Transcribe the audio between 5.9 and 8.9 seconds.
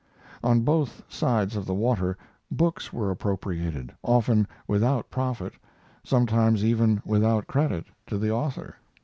sometimes even without credit, to the author.